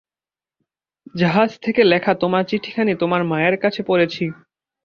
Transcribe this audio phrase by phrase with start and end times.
[1.15, 4.23] জাহাজ থেকে লেখা তোমার চিঠিখানি তোমার মায়ের কাছে পড়েছি।